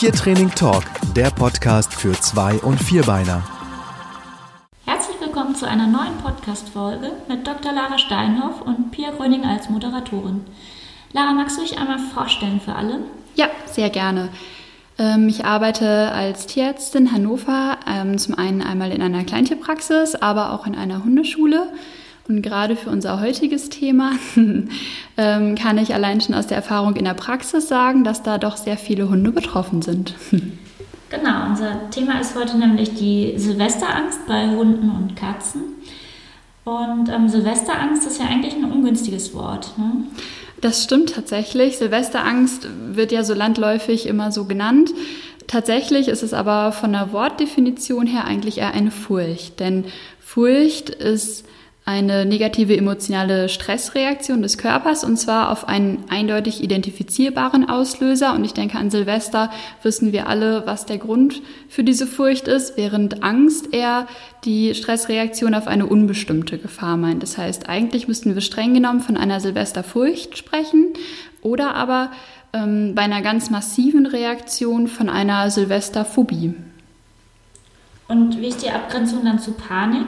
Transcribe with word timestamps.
Tiertraining 0.00 0.48
Talk, 0.52 0.84
der 1.14 1.30
Podcast 1.30 1.92
für 1.92 2.12
Zwei- 2.12 2.56
und 2.60 2.82
Vierbeiner. 2.82 3.42
Herzlich 4.86 5.20
willkommen 5.20 5.54
zu 5.54 5.68
einer 5.68 5.86
neuen 5.86 6.16
Podcast-Folge 6.24 7.12
mit 7.28 7.46
Dr. 7.46 7.70
Lara 7.70 7.98
Steinhoff 7.98 8.62
und 8.62 8.92
Pia 8.92 9.10
Gröning 9.10 9.44
als 9.44 9.68
Moderatorin. 9.68 10.46
Lara, 11.12 11.34
magst 11.34 11.58
du 11.58 11.60
dich 11.60 11.76
einmal 11.76 11.98
vorstellen 11.98 12.62
für 12.64 12.74
alle? 12.74 13.00
Ja, 13.34 13.48
sehr 13.66 13.90
gerne. 13.90 14.30
Ähm, 14.98 15.28
ich 15.28 15.44
arbeite 15.44 16.10
als 16.12 16.46
Tierärztin 16.46 17.04
in 17.04 17.12
Hannover, 17.12 17.76
ähm, 17.86 18.16
zum 18.16 18.38
einen 18.38 18.62
einmal 18.62 18.92
in 18.92 19.02
einer 19.02 19.24
Kleintierpraxis, 19.24 20.14
aber 20.14 20.54
auch 20.54 20.66
in 20.66 20.76
einer 20.76 21.04
Hundeschule. 21.04 21.74
Und 22.30 22.42
gerade 22.42 22.76
für 22.76 22.90
unser 22.90 23.20
heutiges 23.20 23.70
Thema 23.70 24.12
ähm, 25.16 25.54
kann 25.56 25.78
ich 25.78 25.94
allein 25.94 26.20
schon 26.20 26.36
aus 26.36 26.46
der 26.46 26.58
Erfahrung 26.58 26.94
in 26.94 27.04
der 27.04 27.14
Praxis 27.14 27.66
sagen, 27.66 28.04
dass 28.04 28.22
da 28.22 28.38
doch 28.38 28.56
sehr 28.56 28.76
viele 28.76 29.08
Hunde 29.10 29.32
betroffen 29.32 29.82
sind. 29.82 30.14
Genau, 31.12 31.46
unser 31.48 31.90
Thema 31.90 32.20
ist 32.20 32.36
heute 32.36 32.56
nämlich 32.56 32.94
die 32.94 33.36
Silvesterangst 33.36 34.28
bei 34.28 34.46
Hunden 34.46 34.90
und 34.90 35.16
Katzen. 35.16 35.62
Und 36.62 37.08
ähm, 37.08 37.28
Silvesterangst 37.28 38.06
ist 38.06 38.20
ja 38.20 38.26
eigentlich 38.26 38.54
ein 38.54 38.70
ungünstiges 38.70 39.34
Wort. 39.34 39.76
Ne? 39.76 40.04
Das 40.60 40.84
stimmt 40.84 41.12
tatsächlich. 41.12 41.78
Silvesterangst 41.78 42.68
wird 42.92 43.10
ja 43.10 43.24
so 43.24 43.34
landläufig 43.34 44.06
immer 44.06 44.30
so 44.30 44.44
genannt. 44.44 44.92
Tatsächlich 45.48 46.06
ist 46.06 46.22
es 46.22 46.32
aber 46.32 46.70
von 46.70 46.92
der 46.92 47.12
Wortdefinition 47.12 48.06
her 48.06 48.24
eigentlich 48.24 48.58
eher 48.58 48.72
eine 48.72 48.92
Furcht. 48.92 49.58
Denn 49.58 49.86
Furcht 50.20 50.90
ist 50.90 51.44
eine 51.90 52.24
negative 52.24 52.76
emotionale 52.76 53.48
Stressreaktion 53.48 54.42
des 54.42 54.58
Körpers 54.58 55.02
und 55.02 55.16
zwar 55.16 55.50
auf 55.50 55.66
einen 55.66 56.04
eindeutig 56.08 56.62
identifizierbaren 56.62 57.68
Auslöser. 57.68 58.32
Und 58.32 58.44
ich 58.44 58.54
denke, 58.54 58.78
an 58.78 58.90
Silvester 58.90 59.50
wissen 59.82 60.12
wir 60.12 60.28
alle, 60.28 60.66
was 60.66 60.86
der 60.86 60.98
Grund 60.98 61.42
für 61.68 61.82
diese 61.82 62.06
Furcht 62.06 62.46
ist, 62.46 62.76
während 62.76 63.24
Angst 63.24 63.74
eher 63.74 64.06
die 64.44 64.72
Stressreaktion 64.76 65.52
auf 65.52 65.66
eine 65.66 65.86
unbestimmte 65.86 66.58
Gefahr 66.58 66.96
meint. 66.96 67.24
Das 67.24 67.36
heißt, 67.36 67.68
eigentlich 67.68 68.06
müssten 68.06 68.34
wir 68.34 68.40
streng 68.40 68.72
genommen 68.72 69.00
von 69.00 69.16
einer 69.16 69.40
Silvesterfurcht 69.40 70.38
sprechen 70.38 70.92
oder 71.42 71.74
aber 71.74 72.12
ähm, 72.52 72.94
bei 72.94 73.02
einer 73.02 73.20
ganz 73.20 73.50
massiven 73.50 74.06
Reaktion 74.06 74.86
von 74.86 75.08
einer 75.08 75.50
Silvesterphobie. 75.50 76.54
Und 78.06 78.40
wie 78.40 78.46
ist 78.46 78.62
die 78.62 78.70
Abgrenzung 78.70 79.24
dann 79.24 79.40
zu 79.40 79.50
Panik? 79.52 80.06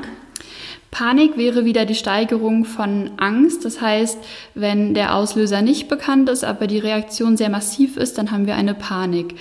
Panik 0.93 1.39
wäre 1.39 1.65
wieder 1.65 1.87
die 1.87 1.95
Steigerung 1.95 2.67
von 2.67 3.13
Angst. 3.17 3.65
Das 3.65 3.81
heißt, 3.81 4.19
wenn 4.55 4.93
der 4.93 5.17
Auslöser 5.17 5.63
nicht 5.63 5.89
bekannt 5.89 6.29
ist, 6.29 6.45
aber 6.45 6.67
die 6.67 6.79
Reaktion 6.79 7.37
sehr 7.39 7.49
massiv 7.49 7.97
ist, 7.97 8.19
dann 8.19 8.31
haben 8.31 8.47
wir 8.47 8.55
eine 8.55 8.75
Panik. 8.75 9.35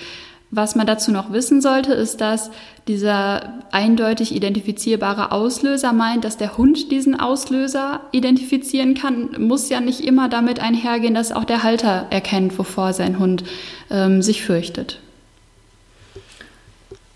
Was 0.50 0.76
man 0.76 0.88
dazu 0.88 1.12
noch 1.12 1.34
wissen 1.34 1.62
sollte, 1.62 1.94
ist, 1.94 2.22
dass 2.22 2.52
dieser 2.88 3.64
eindeutig 3.72 4.34
identifizierbare 4.34 5.34
Auslöser 5.34 5.92
meint, 5.92 6.24
dass 6.24 6.38
der 6.38 6.58
Hund 6.58 6.90
diesen 6.90 7.20
Auslöser 7.20 8.00
identifizieren 8.14 8.94
kann, 8.94 9.36
muss 9.38 9.70
ja 9.70 9.82
nicht 9.82 10.02
immer 10.02 10.30
damit 10.30 10.62
einhergehen, 10.62 11.14
dass 11.14 11.34
auch 11.34 11.46
der 11.46 11.64
Halter 11.64 12.08
erkennt, 12.12 12.58
wovor 12.58 12.94
sein 12.94 13.20
Hund 13.20 13.44
ähm, 13.90 14.22
sich 14.22 14.42
fürchtet. 14.42 15.00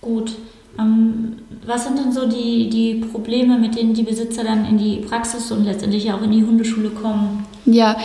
Gut. 0.01 0.35
Ähm, 0.79 1.37
was 1.65 1.85
sind 1.85 1.97
denn 1.97 2.11
so 2.11 2.27
die, 2.27 2.69
die 2.69 3.05
Probleme, 3.11 3.57
mit 3.57 3.75
denen 3.75 3.93
die 3.93 4.03
Besitzer 4.03 4.43
dann 4.43 4.65
in 4.65 4.77
die 4.77 4.97
Praxis 4.97 5.51
und 5.51 5.65
letztendlich 5.65 6.11
auch 6.11 6.21
in 6.21 6.31
die 6.31 6.43
Hundeschule 6.43 6.89
kommen? 6.89 7.45
Ja, 7.65 7.97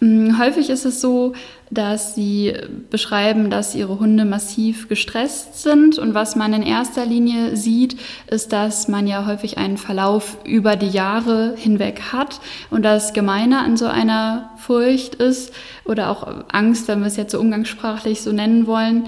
mm, 0.00 0.38
häufig 0.38 0.68
ist 0.68 0.84
es 0.84 1.00
so, 1.00 1.32
dass 1.70 2.14
sie 2.14 2.54
beschreiben, 2.90 3.50
dass 3.50 3.74
ihre 3.74 3.98
Hunde 3.98 4.24
massiv 4.24 4.88
gestresst 4.88 5.62
sind. 5.62 5.98
Und 5.98 6.14
was 6.14 6.34
man 6.36 6.52
in 6.52 6.62
erster 6.62 7.04
Linie 7.04 7.56
sieht, 7.56 7.96
ist, 8.30 8.52
dass 8.52 8.88
man 8.88 9.06
ja 9.06 9.26
häufig 9.26 9.58
einen 9.58 9.76
Verlauf 9.76 10.38
über 10.44 10.76
die 10.76 10.88
Jahre 10.88 11.54
hinweg 11.56 12.12
hat. 12.12 12.40
Und 12.70 12.82
das 12.82 13.12
Gemeine 13.12 13.58
an 13.58 13.76
so 13.76 13.86
einer 13.86 14.50
Furcht 14.56 15.16
ist, 15.16 15.52
oder 15.84 16.10
auch 16.10 16.26
Angst, 16.52 16.88
wenn 16.88 17.00
wir 17.00 17.06
es 17.06 17.16
jetzt 17.16 17.32
so 17.32 17.40
umgangssprachlich 17.40 18.22
so 18.22 18.32
nennen 18.32 18.66
wollen, 18.66 19.06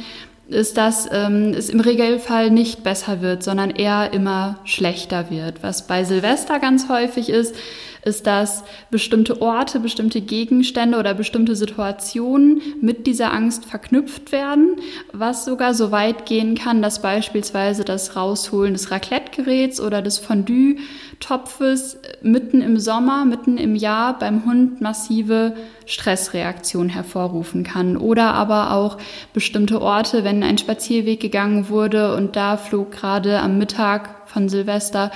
ist, 0.50 0.76
dass 0.76 1.08
ähm, 1.10 1.54
es 1.56 1.68
im 1.68 1.80
Regelfall 1.80 2.50
nicht 2.50 2.82
besser 2.82 3.20
wird, 3.20 3.42
sondern 3.42 3.70
eher 3.70 4.12
immer 4.12 4.58
schlechter 4.64 5.30
wird. 5.30 5.62
Was 5.62 5.86
bei 5.86 6.04
Silvester 6.04 6.58
ganz 6.58 6.88
häufig 6.88 7.28
ist, 7.30 7.54
ist, 8.04 8.26
dass 8.26 8.64
bestimmte 8.90 9.42
Orte, 9.42 9.80
bestimmte 9.80 10.20
Gegenstände 10.20 10.98
oder 10.98 11.14
bestimmte 11.14 11.56
Situationen 11.56 12.62
mit 12.80 13.06
dieser 13.06 13.32
Angst 13.32 13.66
verknüpft 13.66 14.32
werden, 14.32 14.76
was 15.12 15.44
sogar 15.44 15.74
so 15.74 15.90
weit 15.90 16.26
gehen 16.26 16.54
kann, 16.54 16.82
dass 16.82 17.02
beispielsweise 17.02 17.84
das 17.84 18.16
Rausholen 18.16 18.72
des 18.72 18.90
Raclette-Geräts 18.90 19.80
oder 19.80 20.02
des 20.02 20.18
Fondue-Topfes 20.18 21.98
mitten 22.22 22.60
im 22.60 22.78
Sommer, 22.78 23.24
mitten 23.24 23.58
im 23.58 23.76
Jahr 23.76 24.18
beim 24.18 24.44
Hund 24.44 24.80
massive 24.80 25.54
Stressreaktionen 25.86 26.88
hervorrufen 26.88 27.64
kann. 27.64 27.96
Oder 27.96 28.34
aber 28.34 28.72
auch 28.72 28.98
bestimmte 29.32 29.82
Orte, 29.82 30.24
wenn 30.24 30.42
ein 30.42 30.58
Spazierweg 30.58 31.20
gegangen 31.20 31.68
wurde 31.68 32.14
und 32.16 32.36
da 32.36 32.56
flog 32.56 32.92
gerade 32.92 33.40
am 33.40 33.58
Mittag 33.58 34.28
von 34.28 34.48
Silvester 34.48 35.10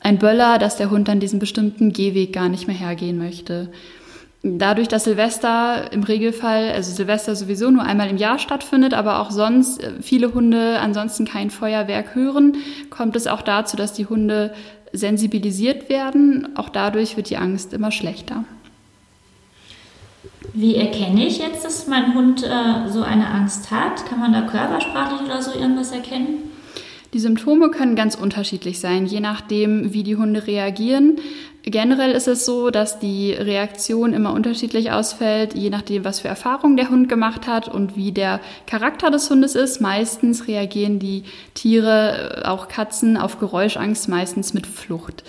ein 0.00 0.18
Böller, 0.18 0.58
dass 0.58 0.76
der 0.76 0.90
Hund 0.90 1.08
dann 1.08 1.20
diesen 1.20 1.38
bestimmten 1.38 1.92
Gehweg 1.92 2.32
gar 2.32 2.48
nicht 2.48 2.66
mehr 2.66 2.76
hergehen 2.76 3.18
möchte. 3.18 3.70
Dadurch, 4.42 4.86
dass 4.86 5.04
Silvester 5.04 5.92
im 5.92 6.04
Regelfall, 6.04 6.70
also 6.70 6.92
Silvester 6.92 7.34
sowieso 7.34 7.70
nur 7.70 7.82
einmal 7.82 8.08
im 8.08 8.18
Jahr 8.18 8.38
stattfindet, 8.38 8.94
aber 8.94 9.18
auch 9.20 9.32
sonst 9.32 9.82
äh, 9.82 9.92
viele 10.00 10.32
Hunde 10.32 10.78
ansonsten 10.78 11.24
kein 11.24 11.50
Feuerwerk 11.50 12.14
hören, 12.14 12.56
kommt 12.88 13.16
es 13.16 13.26
auch 13.26 13.42
dazu, 13.42 13.76
dass 13.76 13.92
die 13.92 14.06
Hunde 14.06 14.54
sensibilisiert 14.92 15.88
werden. 15.88 16.56
Auch 16.56 16.68
dadurch 16.68 17.16
wird 17.16 17.30
die 17.30 17.36
Angst 17.36 17.72
immer 17.72 17.90
schlechter. 17.90 18.44
Wie 20.54 20.76
erkenne 20.76 21.26
ich 21.26 21.38
jetzt, 21.38 21.64
dass 21.64 21.88
mein 21.88 22.14
Hund 22.14 22.42
äh, 22.42 22.88
so 22.88 23.02
eine 23.02 23.28
Angst 23.28 23.70
hat? 23.70 24.06
Kann 24.06 24.20
man 24.20 24.32
da 24.32 24.42
körpersprachlich 24.42 25.20
oder 25.22 25.42
so 25.42 25.52
irgendwas 25.52 25.90
erkennen? 25.90 26.50
Die 27.14 27.20
Symptome 27.20 27.70
können 27.70 27.96
ganz 27.96 28.16
unterschiedlich 28.16 28.80
sein, 28.80 29.06
je 29.06 29.20
nachdem, 29.20 29.94
wie 29.94 30.02
die 30.02 30.16
Hunde 30.16 30.46
reagieren. 30.46 31.16
Generell 31.62 32.12
ist 32.12 32.28
es 32.28 32.44
so, 32.44 32.70
dass 32.70 32.98
die 32.98 33.32
Reaktion 33.32 34.12
immer 34.12 34.34
unterschiedlich 34.34 34.90
ausfällt, 34.90 35.54
je 35.54 35.70
nachdem, 35.70 36.04
was 36.04 36.20
für 36.20 36.28
Erfahrungen 36.28 36.76
der 36.76 36.90
Hund 36.90 37.08
gemacht 37.08 37.46
hat 37.46 37.66
und 37.66 37.96
wie 37.96 38.12
der 38.12 38.40
Charakter 38.66 39.10
des 39.10 39.30
Hundes 39.30 39.54
ist. 39.54 39.80
Meistens 39.80 40.48
reagieren 40.48 40.98
die 40.98 41.24
Tiere, 41.54 42.42
auch 42.44 42.68
Katzen, 42.68 43.16
auf 43.16 43.38
Geräuschangst 43.38 44.08
meistens 44.08 44.52
mit 44.52 44.66
Flucht. 44.66 45.24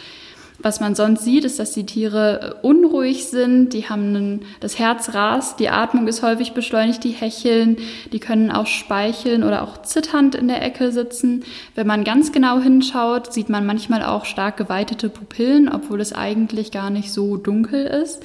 Was 0.61 0.81
man 0.81 0.93
sonst 0.93 1.23
sieht, 1.23 1.45
ist, 1.45 1.57
dass 1.57 1.71
die 1.71 1.85
Tiere 1.85 2.55
äh, 2.61 2.67
unruhig 2.67 3.27
sind, 3.27 3.73
die 3.73 3.87
haben 3.87 4.15
einen, 4.15 4.45
das 4.59 4.77
Herz 4.77 5.13
rast, 5.13 5.59
die 5.59 5.69
Atmung 5.69 6.07
ist 6.07 6.21
häufig 6.21 6.51
beschleunigt, 6.51 7.03
die 7.05 7.11
hecheln, 7.11 7.77
die 8.11 8.19
können 8.19 8.51
auch 8.51 8.67
speicheln 8.67 9.43
oder 9.45 9.63
auch 9.63 9.81
zitternd 9.81 10.35
in 10.35 10.49
der 10.49 10.61
Ecke 10.61 10.91
sitzen. 10.91 11.45
Wenn 11.75 11.87
man 11.87 12.03
ganz 12.03 12.33
genau 12.33 12.59
hinschaut, 12.59 13.31
sieht 13.31 13.47
man 13.47 13.65
manchmal 13.65 14.03
auch 14.03 14.25
stark 14.25 14.57
geweitete 14.57 15.07
Pupillen, 15.07 15.69
obwohl 15.69 16.01
es 16.01 16.11
eigentlich 16.11 16.71
gar 16.71 16.89
nicht 16.89 17.13
so 17.13 17.37
dunkel 17.37 17.85
ist. 17.85 18.21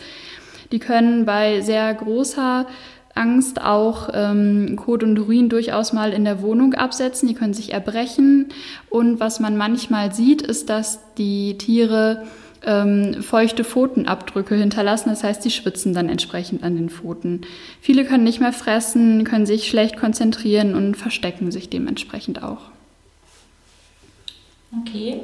Die 0.72 0.80
können 0.80 1.24
bei 1.26 1.60
sehr 1.60 1.94
großer 1.94 2.66
Angst 3.14 3.60
auch 3.60 4.10
ähm, 4.12 4.76
Kot 4.76 5.02
und 5.02 5.18
Urin 5.18 5.48
durchaus 5.48 5.92
mal 5.92 6.12
in 6.12 6.24
der 6.24 6.42
Wohnung 6.42 6.74
absetzen. 6.74 7.28
Die 7.28 7.34
können 7.34 7.54
sich 7.54 7.72
erbrechen. 7.72 8.48
Und 8.90 9.20
was 9.20 9.40
man 9.40 9.56
manchmal 9.56 10.12
sieht, 10.12 10.42
ist, 10.42 10.68
dass 10.68 11.00
die 11.14 11.56
Tiere 11.58 12.24
ähm, 12.66 13.22
feuchte 13.22 13.64
Pfotenabdrücke 13.64 14.54
hinterlassen. 14.56 15.10
Das 15.10 15.22
heißt, 15.22 15.44
die 15.44 15.50
schwitzen 15.50 15.94
dann 15.94 16.08
entsprechend 16.08 16.62
an 16.62 16.76
den 16.76 16.90
Pfoten. 16.90 17.42
Viele 17.80 18.04
können 18.04 18.24
nicht 18.24 18.40
mehr 18.40 18.52
fressen, 18.52 19.24
können 19.24 19.46
sich 19.46 19.68
schlecht 19.68 19.96
konzentrieren 19.96 20.74
und 20.74 20.96
verstecken 20.96 21.52
sich 21.52 21.68
dementsprechend 21.68 22.42
auch. 22.42 22.70
Okay. 24.80 25.20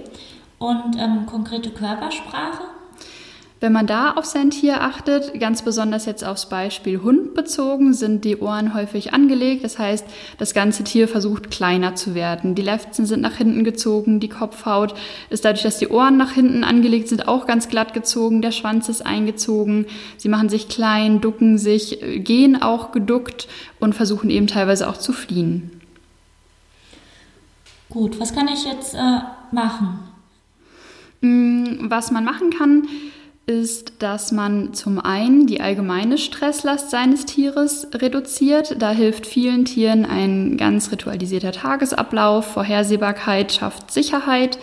Und 0.59 0.97
ähm, 0.99 1.26
konkrete 1.26 1.70
Körpersprache? 1.70 2.65
Wenn 3.61 3.75
man 3.75 3.87
da 3.87 4.12
auf 4.12 4.25
sein 4.25 4.49
Tier 4.49 4.81
achtet, 4.81 5.39
ganz 5.39 5.61
besonders 5.61 6.07
jetzt 6.07 6.25
aufs 6.25 6.49
Beispiel 6.49 7.03
Hund 7.03 7.35
bezogen, 7.35 7.93
sind 7.93 8.25
die 8.25 8.39
Ohren 8.39 8.73
häufig 8.73 9.12
angelegt. 9.12 9.65
Das 9.65 9.79
heißt, 9.79 10.07
das 10.39 10.55
ganze 10.55 10.83
Tier 10.83 11.07
versucht 11.09 11.51
kleiner 11.51 11.95
zu 11.95 12.15
werden. 12.15 12.55
Die 12.55 12.62
Lefzen 12.62 13.05
sind 13.05 13.21
nach 13.21 13.35
hinten 13.35 13.62
gezogen, 13.62 14.19
die 14.19 14.31
Kopfhaut 14.31 14.95
ist 15.29 15.45
dadurch, 15.45 15.62
dass 15.62 15.77
die 15.77 15.89
Ohren 15.89 16.17
nach 16.17 16.33
hinten 16.33 16.65
angelegt 16.65 17.09
sind, 17.09 17.29
auch 17.29 17.47
ganz 17.47 17.69
glatt 17.69 17.93
gezogen. 17.93 18.41
Der 18.41 18.53
Schwanz 18.53 18.89
ist 18.89 19.05
eingezogen. 19.05 19.85
Sie 20.17 20.31
machen 20.31 20.49
sich 20.49 20.69
klein, 20.69 21.21
ducken 21.21 21.59
sich, 21.59 21.99
gehen 22.25 22.63
auch 22.63 22.93
geduckt 22.93 23.47
und 23.79 23.95
versuchen 23.95 24.31
eben 24.31 24.47
teilweise 24.47 24.89
auch 24.89 24.97
zu 24.97 25.13
fliehen. 25.13 25.83
Gut, 27.91 28.19
was 28.19 28.35
kann 28.35 28.49
ich 28.49 28.65
jetzt 28.65 28.95
äh, 28.95 29.21
machen? 29.53 29.99
Mm, 31.21 31.91
was 31.91 32.11
man 32.11 32.25
machen 32.25 32.51
kann, 32.51 32.89
ist, 33.47 33.95
dass 33.99 34.33
man 34.33 34.75
zum 34.75 35.01
einen 35.01 35.47
die 35.47 35.61
allgemeine 35.61 36.19
Stresslast 36.19 36.91
seines 36.91 37.27
Tieres 37.27 37.89
reduziert. 37.95 38.77
Da 38.81 38.91
hilft 38.91 39.27
vielen 39.27 39.65
Tieren 39.65 40.07
ein 40.07 40.57
ganz 40.57 40.93
ritualisierter 40.93 41.53
Tagesablauf. 41.53 42.47
Vorhersehbarkeit 42.53 43.53
schafft 43.53 43.91
Sicherheit. 43.91 44.59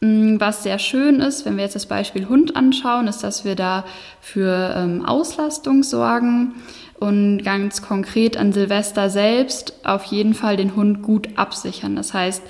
Mm, 0.00 0.38
was 0.38 0.62
sehr 0.62 0.78
schön 0.78 1.20
ist, 1.20 1.44
wenn 1.44 1.56
wir 1.56 1.64
jetzt 1.64 1.76
das 1.76 1.86
Beispiel 1.86 2.28
Hund 2.28 2.56
anschauen, 2.56 3.08
ist, 3.08 3.24
dass 3.24 3.44
wir 3.44 3.56
da 3.56 3.84
für 4.20 4.74
ähm, 4.76 5.04
Auslastung 5.04 5.82
sorgen 5.82 6.54
und 7.00 7.42
ganz 7.42 7.82
konkret 7.82 8.36
an 8.36 8.52
Silvester 8.52 9.10
selbst 9.10 9.74
auf 9.84 10.04
jeden 10.04 10.34
Fall 10.34 10.56
den 10.56 10.76
Hund 10.76 11.02
gut 11.02 11.28
absichern. 11.36 11.96
Das 11.96 12.14
heißt, 12.14 12.42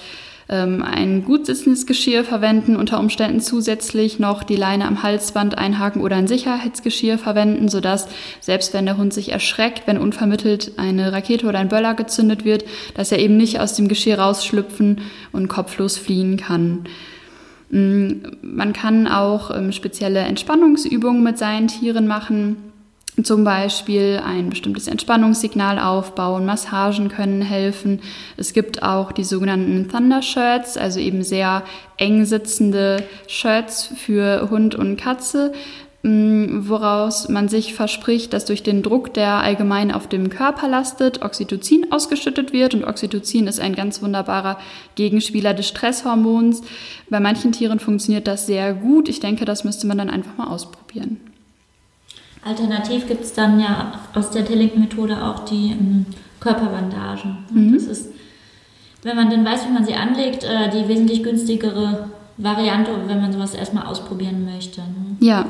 ähm, 0.48 0.82
ein 0.82 1.24
gut 1.24 1.46
sitzendes 1.46 1.86
Geschirr 1.86 2.24
verwenden, 2.24 2.76
unter 2.76 2.98
Umständen 2.98 3.40
zusätzlich 3.40 4.18
noch 4.18 4.42
die 4.42 4.56
Leine 4.56 4.86
am 4.86 5.02
Halsband 5.02 5.56
einhaken 5.56 6.02
oder 6.02 6.16
ein 6.16 6.26
Sicherheitsgeschirr 6.26 7.18
verwenden, 7.18 7.68
sodass 7.68 8.08
selbst 8.40 8.74
wenn 8.74 8.86
der 8.86 8.96
Hund 8.96 9.14
sich 9.14 9.32
erschreckt, 9.32 9.86
wenn 9.86 9.98
unvermittelt 9.98 10.72
eine 10.76 11.12
Rakete 11.12 11.46
oder 11.46 11.58
ein 11.58 11.68
Böller 11.68 11.94
gezündet 11.94 12.44
wird, 12.44 12.64
dass 12.94 13.12
er 13.12 13.18
eben 13.18 13.36
nicht 13.36 13.60
aus 13.60 13.74
dem 13.74 13.88
Geschirr 13.88 14.18
rausschlüpfen 14.18 15.00
und 15.32 15.48
kopflos 15.48 15.96
fliehen 15.96 16.36
kann. 16.36 16.84
Mm, 17.70 18.12
man 18.42 18.72
kann 18.72 19.06
auch 19.06 19.50
ähm, 19.50 19.72
spezielle 19.72 20.20
Entspannungsübungen 20.20 21.22
mit 21.22 21.38
seinen 21.38 21.68
Tieren 21.68 22.06
machen 22.06 22.63
zum 23.22 23.44
Beispiel 23.44 24.20
ein 24.24 24.50
bestimmtes 24.50 24.88
Entspannungssignal 24.88 25.78
aufbauen, 25.78 26.46
Massagen 26.46 27.08
können 27.08 27.42
helfen. 27.42 28.00
Es 28.36 28.52
gibt 28.52 28.82
auch 28.82 29.12
die 29.12 29.24
sogenannten 29.24 29.88
Thunder 29.88 30.20
Shirts, 30.20 30.76
also 30.76 30.98
eben 30.98 31.22
sehr 31.22 31.62
eng 31.96 32.24
sitzende 32.24 33.04
Shirts 33.28 33.92
für 33.96 34.50
Hund 34.50 34.74
und 34.74 34.96
Katze, 34.96 35.52
mm, 36.02 36.68
woraus 36.68 37.28
man 37.28 37.48
sich 37.48 37.72
verspricht, 37.74 38.32
dass 38.32 38.46
durch 38.46 38.64
den 38.64 38.82
Druck, 38.82 39.14
der 39.14 39.34
allgemein 39.34 39.92
auf 39.92 40.08
dem 40.08 40.28
Körper 40.28 40.66
lastet, 40.66 41.22
Oxytocin 41.22 41.92
ausgeschüttet 41.92 42.52
wird. 42.52 42.74
Und 42.74 42.82
Oxytocin 42.82 43.46
ist 43.46 43.60
ein 43.60 43.76
ganz 43.76 44.02
wunderbarer 44.02 44.58
Gegenspieler 44.96 45.54
des 45.54 45.68
Stresshormons. 45.68 46.62
Bei 47.08 47.20
manchen 47.20 47.52
Tieren 47.52 47.78
funktioniert 47.78 48.26
das 48.26 48.46
sehr 48.46 48.74
gut. 48.74 49.08
Ich 49.08 49.20
denke, 49.20 49.44
das 49.44 49.62
müsste 49.62 49.86
man 49.86 49.98
dann 49.98 50.10
einfach 50.10 50.36
mal 50.36 50.48
ausprobieren. 50.48 51.20
Alternativ 52.44 53.06
gibt 53.06 53.24
es 53.24 53.32
dann 53.32 53.58
ja 53.58 54.00
aus 54.14 54.30
der 54.30 54.44
Telling-Methode 54.44 55.22
auch 55.22 55.44
die 55.44 55.70
ähm, 55.70 56.06
Körperbandagen. 56.40 57.38
Mhm. 57.50 57.74
Das 57.74 57.84
ist, 57.84 58.12
wenn 59.02 59.16
man 59.16 59.30
dann 59.30 59.44
weiß, 59.44 59.66
wie 59.66 59.72
man 59.72 59.84
sie 59.84 59.94
anlegt, 59.94 60.44
äh, 60.44 60.70
die 60.70 60.88
wesentlich 60.88 61.22
günstigere 61.22 62.10
Variante, 62.36 62.90
wenn 63.06 63.20
man 63.20 63.32
sowas 63.32 63.54
erstmal 63.54 63.86
ausprobieren 63.86 64.44
möchte. 64.44 64.80
Ne? 64.80 65.16
Ja. 65.20 65.46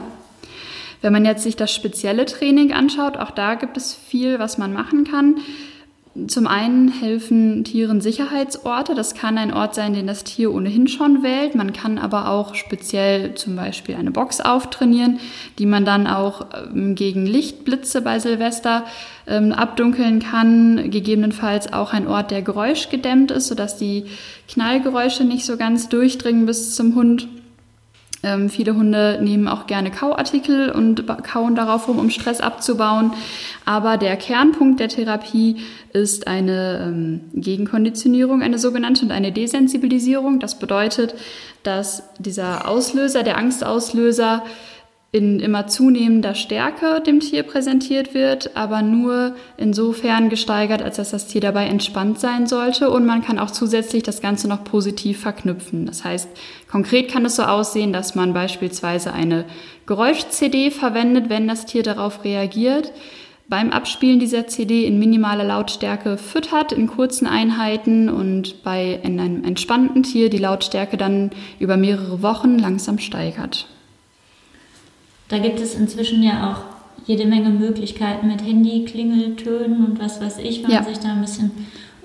Wenn 1.02 1.12
man 1.12 1.24
jetzt 1.24 1.42
sich 1.42 1.56
das 1.56 1.70
spezielle 1.70 2.24
Training 2.24 2.72
anschaut, 2.72 3.16
auch 3.16 3.30
da 3.30 3.56
gibt 3.56 3.76
es 3.76 3.92
viel, 3.94 4.38
was 4.38 4.56
man 4.56 4.72
machen 4.72 5.04
kann. 5.04 5.36
Zum 6.28 6.46
einen 6.46 6.92
helfen 6.92 7.64
Tieren 7.64 8.00
Sicherheitsorte. 8.00 8.94
Das 8.94 9.16
kann 9.16 9.36
ein 9.36 9.52
Ort 9.52 9.74
sein, 9.74 9.94
den 9.94 10.06
das 10.06 10.22
Tier 10.22 10.54
ohnehin 10.54 10.86
schon 10.86 11.24
wählt. 11.24 11.56
Man 11.56 11.72
kann 11.72 11.98
aber 11.98 12.28
auch 12.28 12.54
speziell 12.54 13.34
zum 13.34 13.56
Beispiel 13.56 13.96
eine 13.96 14.12
Box 14.12 14.40
auftrainieren, 14.40 15.18
die 15.58 15.66
man 15.66 15.84
dann 15.84 16.06
auch 16.06 16.46
ähm, 16.72 16.94
gegen 16.94 17.26
Lichtblitze 17.26 18.00
bei 18.00 18.20
Silvester 18.20 18.84
ähm, 19.26 19.50
abdunkeln 19.50 20.20
kann. 20.20 20.88
Gegebenenfalls 20.88 21.72
auch 21.72 21.92
ein 21.92 22.06
Ort, 22.06 22.30
der 22.30 22.42
geräuschgedämmt 22.42 23.32
ist, 23.32 23.48
sodass 23.48 23.76
die 23.76 24.04
Knallgeräusche 24.48 25.24
nicht 25.24 25.44
so 25.44 25.56
ganz 25.56 25.88
durchdringen 25.88 26.46
bis 26.46 26.76
zum 26.76 26.94
Hund. 26.94 27.26
Ähm, 28.24 28.48
viele 28.48 28.74
Hunde 28.74 29.18
nehmen 29.20 29.46
auch 29.48 29.66
gerne 29.66 29.90
Kauartikel 29.90 30.70
und 30.70 31.04
kauen 31.22 31.54
darauf 31.54 31.88
rum, 31.88 31.98
um 31.98 32.10
Stress 32.10 32.40
abzubauen. 32.40 33.12
Aber 33.64 33.96
der 33.96 34.16
Kernpunkt 34.16 34.80
der 34.80 34.88
Therapie 34.88 35.58
ist 35.92 36.26
eine 36.26 36.86
ähm, 36.86 37.20
Gegenkonditionierung, 37.34 38.42
eine 38.42 38.58
sogenannte, 38.58 39.04
und 39.04 39.12
eine 39.12 39.30
Desensibilisierung. 39.30 40.40
Das 40.40 40.58
bedeutet, 40.58 41.14
dass 41.62 42.02
dieser 42.18 42.68
Auslöser, 42.68 43.22
der 43.22 43.38
Angstauslöser, 43.38 44.42
in 45.14 45.38
immer 45.38 45.68
zunehmender 45.68 46.34
Stärke 46.34 47.00
dem 47.00 47.20
Tier 47.20 47.44
präsentiert 47.44 48.14
wird, 48.14 48.56
aber 48.56 48.82
nur 48.82 49.36
insofern 49.56 50.28
gesteigert, 50.28 50.82
als 50.82 50.96
dass 50.96 51.12
das 51.12 51.28
Tier 51.28 51.40
dabei 51.40 51.66
entspannt 51.66 52.18
sein 52.18 52.48
sollte 52.48 52.90
und 52.90 53.06
man 53.06 53.22
kann 53.22 53.38
auch 53.38 53.52
zusätzlich 53.52 54.02
das 54.02 54.20
Ganze 54.20 54.48
noch 54.48 54.64
positiv 54.64 55.20
verknüpfen. 55.20 55.86
Das 55.86 56.02
heißt, 56.02 56.28
konkret 56.68 57.12
kann 57.12 57.24
es 57.24 57.36
so 57.36 57.44
aussehen, 57.44 57.92
dass 57.92 58.16
man 58.16 58.34
beispielsweise 58.34 59.12
eine 59.12 59.44
Geräusch-CD 59.86 60.72
verwendet, 60.72 61.28
wenn 61.28 61.46
das 61.46 61.64
Tier 61.64 61.84
darauf 61.84 62.24
reagiert, 62.24 62.90
beim 63.46 63.70
Abspielen 63.70 64.18
dieser 64.18 64.48
CD 64.48 64.84
in 64.84 64.98
minimaler 64.98 65.44
Lautstärke 65.44 66.16
füttert 66.16 66.72
in 66.72 66.88
kurzen 66.88 67.28
Einheiten 67.28 68.08
und 68.08 68.64
bei 68.64 68.98
einem 69.04 69.44
entspannten 69.44 70.02
Tier 70.02 70.28
die 70.28 70.38
Lautstärke 70.38 70.96
dann 70.96 71.30
über 71.60 71.76
mehrere 71.76 72.20
Wochen 72.20 72.58
langsam 72.58 72.98
steigert. 72.98 73.68
Da 75.28 75.38
gibt 75.38 75.60
es 75.60 75.74
inzwischen 75.74 76.22
ja 76.22 76.52
auch 76.52 76.74
jede 77.06 77.26
Menge 77.26 77.50
Möglichkeiten 77.50 78.28
mit 78.28 78.42
Handy, 78.42 78.84
Klingeltönen 78.84 79.84
und 79.84 80.00
was 80.00 80.20
weiß 80.20 80.38
ich, 80.38 80.62
wenn 80.62 80.70
ja. 80.70 80.80
man 80.80 80.88
sich 80.88 80.98
da 80.98 81.12
ein 81.12 81.20
bisschen 81.20 81.50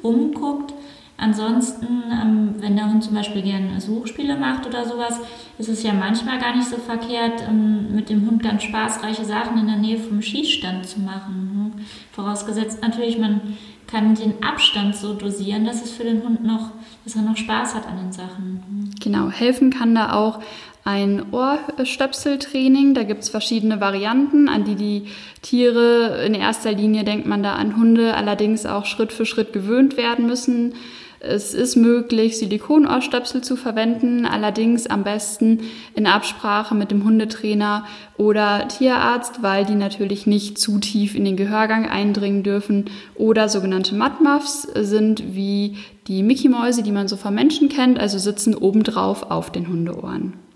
umguckt. 0.02 0.74
Ansonsten, 1.22 1.86
ähm, 2.12 2.56
wenn 2.60 2.78
der 2.78 2.90
Hund 2.90 3.04
zum 3.04 3.14
Beispiel 3.14 3.42
gerne 3.42 3.82
Suchspiele 3.82 4.38
macht 4.38 4.66
oder 4.66 4.86
sowas, 4.86 5.20
ist 5.58 5.68
es 5.68 5.84
ja 5.84 5.92
manchmal 5.92 6.40
gar 6.40 6.56
nicht 6.56 6.70
so 6.70 6.78
verkehrt, 6.78 7.44
ähm, 7.48 7.94
mit 7.94 8.10
dem 8.10 8.26
Hund 8.26 8.42
ganz 8.42 8.64
spaßreiche 8.64 9.26
Sachen 9.26 9.58
in 9.58 9.68
der 9.68 9.76
Nähe 9.76 9.98
vom 9.98 10.22
Schießstand 10.22 10.88
zu 10.88 11.02
machen. 11.02 11.74
Hm? 11.76 11.86
Vorausgesetzt 12.14 12.82
natürlich, 12.82 13.18
man 13.18 13.42
kann 13.86 14.16
den 14.16 14.42
Abstand 14.42 14.96
so 14.96 15.14
dosieren, 15.14 15.66
dass 15.66 15.84
es 15.84 15.92
für 15.92 16.06
den 16.06 16.24
Hund 16.24 16.44
noch, 16.44 16.72
dass 17.04 17.18
er 17.18 17.24
noch 17.24 17.36
Spaß 17.36 17.76
hat 17.76 17.86
an 17.86 17.98
den 17.98 18.12
Sachen. 18.14 18.64
Hm? 18.66 18.92
Genau, 19.02 19.30
helfen 19.30 19.72
kann 19.72 19.96
da 19.96 20.14
auch 20.14 20.40
ein 20.84 21.32
Ohrstöpseltraining. 21.32 22.94
Da 22.94 23.04
gibt 23.04 23.24
es 23.24 23.30
verschiedene 23.30 23.80
Varianten, 23.82 24.50
an 24.50 24.64
die 24.64 24.76
die 24.76 25.04
Tiere 25.42 26.24
in 26.26 26.34
erster 26.34 26.72
Linie 26.72 27.04
denkt 27.04 27.26
man 27.28 27.44
da 27.44 27.54
an 27.56 27.78
Hunde, 27.78 28.16
allerdings 28.16 28.66
auch 28.66 28.86
Schritt 28.86 29.12
für 29.12 29.26
Schritt 29.26 29.54
gewöhnt 29.54 29.98
werden 29.98 30.26
müssen. 30.28 30.74
Es 31.22 31.54
ist 31.54 31.76
möglich, 31.76 32.38
Silikonohrstöpsel 32.38 33.42
zu 33.42 33.58
verwenden, 33.58 34.26
allerdings 34.26 34.88
am 34.88 35.04
besten 35.04 35.60
in 35.94 36.08
Absprache 36.08 36.76
mit 36.76 36.92
dem 36.92 37.04
Hundetrainer 37.04 37.84
oder 38.18 38.70
Tierarzt, 38.70 39.44
weil 39.44 39.66
die 39.66 39.76
natürlich 39.76 40.28
nicht 40.28 40.58
zu 40.58 40.80
tief 40.80 41.16
in 41.16 41.26
den 41.26 41.36
Gehörgang 41.36 41.90
eindringen 41.90 42.44
dürfen. 42.44 42.86
Oder 43.16 43.50
sogenannte 43.50 43.96
Mudmuffs 43.96 44.62
sind 44.62 45.36
wie 45.36 45.76
die 46.08 46.24
Mickey-Mäuse, 46.24 46.84
die 46.84 46.94
man 46.94 47.10
so 47.10 47.18
von 47.18 47.36
Menschen 47.36 47.68
kennt, 47.68 48.00
also 48.00 48.18
sitzen 48.18 48.56
obendrauf 48.56 49.30
auf 49.30 49.52
den 49.52 49.68
Hundeohren. 49.68 50.49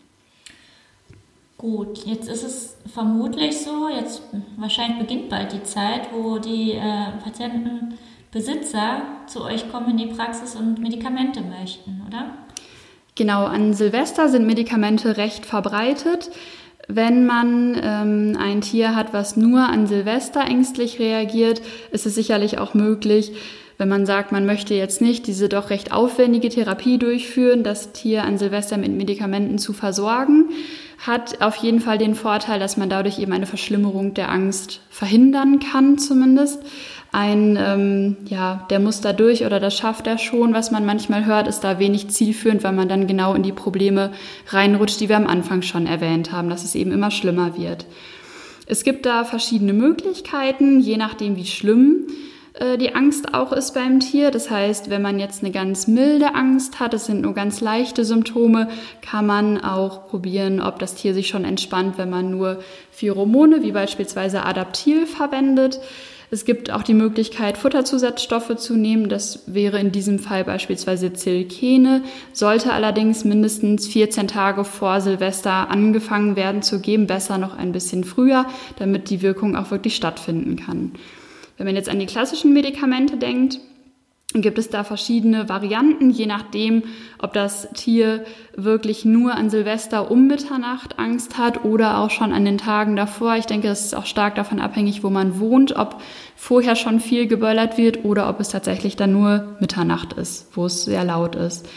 Gut, 1.64 2.00
jetzt 2.06 2.28
ist 2.28 2.44
es 2.44 2.76
vermutlich 2.94 3.58
so, 3.58 3.88
jetzt 3.88 4.22
wahrscheinlich 4.58 5.00
beginnt 5.00 5.30
bald 5.30 5.54
die 5.54 5.64
Zeit, 5.64 6.10
wo 6.12 6.38
die 6.38 6.74
äh, 6.74 7.06
Patientenbesitzer 7.24 9.04
zu 9.28 9.46
euch 9.46 9.72
kommen 9.72 9.92
in 9.92 9.96
die 9.96 10.14
Praxis 10.14 10.58
und 10.58 10.80
Medikamente 10.80 11.40
möchten, 11.40 12.02
oder? 12.06 12.34
Genau, 13.16 13.46
an 13.46 13.74
Silvester 13.74 14.28
sind 14.28 14.46
Medikamente 14.46 15.16
recht 15.16 15.46
verbreitet. 15.46 16.32
Wenn 16.90 17.26
man 17.26 17.80
ähm, 17.82 18.38
ein 18.38 18.60
Tier 18.60 18.94
hat, 18.94 19.14
was 19.14 19.38
nur 19.38 19.62
an 19.62 19.88
Silvester 19.88 20.42
ängstlich 20.42 21.00
reagiert, 21.00 21.62
ist 21.94 22.06
es 22.06 22.14
sicherlich 22.14 22.58
auch 22.58 22.74
möglich, 22.74 23.32
wenn 23.78 23.88
man 23.88 24.06
sagt, 24.06 24.34
man 24.34 24.46
möchte 24.46 24.74
jetzt 24.74 25.00
nicht 25.00 25.28
diese 25.28 25.48
doch 25.48 25.70
recht 25.70 25.94
aufwendige 25.94 26.50
Therapie 26.50 26.98
durchführen, 26.98 27.64
das 27.64 27.94
Tier 27.94 28.26
an 28.26 28.38
Silvester 28.38 28.76
mit 28.78 28.92
Medikamenten 28.92 29.60
zu 29.60 29.72
versorgen 29.72 30.50
hat 31.00 31.42
auf 31.42 31.56
jeden 31.58 31.80
Fall 31.80 31.98
den 31.98 32.16
Vorteil, 32.16 32.60
dass 32.60 32.78
man 32.78 32.90
dadurch 32.90 33.20
eben 33.20 33.34
eine 33.34 33.46
Verschlimmerung 33.46 34.14
der 34.14 34.30
Angst 34.32 34.82
verhindern 34.90 35.60
kann, 35.60 35.98
zumindest. 35.98 36.62
Ein, 37.12 37.60
ähm, 37.62 38.18
ja, 38.26 38.66
der 38.72 38.80
muss 38.80 39.02
da 39.02 39.14
durch 39.14 39.46
oder 39.46 39.60
das 39.60 39.78
schafft 39.78 40.08
er 40.08 40.18
schon. 40.18 40.54
Was 40.54 40.72
man 40.72 40.86
manchmal 40.86 41.26
hört, 41.26 41.48
ist 41.48 41.60
da 41.64 41.78
wenig 41.78 42.08
zielführend, 42.08 42.64
weil 42.64 42.74
man 42.74 42.90
dann 42.90 43.06
genau 43.06 43.36
in 43.36 43.44
die 43.44 43.52
Probleme 43.52 44.12
reinrutscht, 44.48 45.00
die 45.00 45.10
wir 45.10 45.18
am 45.18 45.28
Anfang 45.28 45.62
schon 45.62 45.86
erwähnt 45.86 46.32
haben, 46.32 46.50
dass 46.50 46.64
es 46.64 46.74
eben 46.74 46.92
immer 46.92 47.12
schlimmer 47.12 47.56
wird. 47.56 47.86
Es 48.66 48.84
gibt 48.84 49.06
da 49.06 49.26
verschiedene 49.26 49.74
Möglichkeiten, 49.74 50.80
je 50.80 50.98
nachdem, 50.98 51.36
wie 51.36 51.46
schlimm 51.46 52.08
äh, 52.54 52.78
die 52.78 52.96
Angst 52.96 53.34
auch 53.34 53.52
ist 53.52 53.74
beim 53.74 54.00
Tier. 54.00 54.32
Das 54.32 54.50
heißt, 54.50 54.90
wenn 54.90 55.02
man 55.02 55.20
jetzt 55.20 55.44
eine 55.44 55.52
ganz 55.52 55.88
milde 55.88 56.36
Angst 56.36 56.80
hat, 56.80 56.94
es 56.94 57.06
sind 57.06 57.22
nur 57.22 57.34
ganz 57.34 57.62
leichte 57.62 58.06
Symptome, 58.06 58.70
kann 59.02 59.26
man 59.26 59.64
auch 59.64 60.08
probieren, 60.08 60.62
ob 60.62 60.80
das 60.80 60.96
Tier 60.96 61.14
sich 61.14 61.28
schon 61.28 61.46
entspannt, 61.46 61.98
wenn 61.98 62.10
man 62.10 62.30
nur 62.30 62.60
Pheromone 62.92 63.64
wie 63.64 63.72
beispielsweise 63.72 64.44
Adaptil 64.44 65.06
verwendet. 65.06 65.80
Es 66.34 66.46
gibt 66.46 66.72
auch 66.72 66.82
die 66.82 66.96
Möglichkeit, 66.96 67.60
Futterzusatzstoffe 67.60 68.56
zu 68.56 68.76
nehmen. 68.76 69.08
Das 69.08 69.44
wäre 69.46 69.78
in 69.78 69.92
diesem 69.92 70.18
Fall 70.18 70.44
beispielsweise 70.44 71.14
Zilkene, 71.14 72.02
sollte 72.32 72.74
allerdings 72.74 73.24
mindestens 73.24 73.88
14 73.88 74.28
Tage 74.28 74.64
vor 74.64 75.00
Silvester 75.00 75.70
angefangen 75.70 76.36
werden 76.36 76.64
zu 76.64 76.80
geben, 76.80 77.06
besser 77.06 77.38
noch 77.38 77.56
ein 77.56 77.72
bisschen 77.72 78.04
früher, 78.04 78.48
damit 78.80 79.12
die 79.12 79.22
Wirkung 79.22 79.56
auch 79.56 79.70
wirklich 79.70 79.96
stattfinden 79.96 80.56
kann. 80.56 80.94
Wenn 81.58 81.66
man 81.66 81.76
jetzt 81.76 81.90
an 81.90 82.00
die 82.00 82.06
klassischen 82.06 82.54
Medikamente 82.54 83.18
denkt, 83.18 83.60
gibt 84.34 84.58
es 84.58 84.70
da 84.70 84.84
verschiedene 84.84 85.48
Varianten, 85.48 86.10
je 86.10 86.26
nachdem, 86.26 86.84
ob 87.20 87.34
das 87.34 87.70
Tier 87.74 88.26
wirklich 88.56 89.06
nur 89.06 89.36
an 89.36 89.50
Silvester 89.50 90.10
um 90.10 90.28
Mitternacht 90.28 90.98
Angst 90.98 91.38
hat 91.38 91.64
oder 91.66 92.00
auch 92.00 92.10
schon 92.10 92.34
an 92.34 92.46
den 92.46 92.58
Tagen 92.58 92.96
davor. 92.96 93.36
Ich 93.36 93.46
denke, 93.46 93.68
es 93.68 93.86
ist 93.86 93.96
auch 93.96 94.08
stark 94.08 94.36
davon 94.36 94.60
abhängig, 94.60 95.04
wo 95.04 95.10
man 95.10 95.40
wohnt, 95.40 95.76
ob 95.76 96.02
vorher 96.36 96.76
schon 96.76 97.00
viel 97.00 97.28
geböllert 97.28 97.78
wird 97.78 98.04
oder 98.06 98.28
ob 98.28 98.40
es 98.40 98.50
tatsächlich 98.50 98.96
dann 98.96 99.12
nur 99.12 99.56
Mitternacht 99.60 100.14
ist, 100.14 100.48
wo 100.56 100.66
es 100.66 100.86
sehr 100.86 101.04
laut 101.04 101.36
ist. 101.36 101.68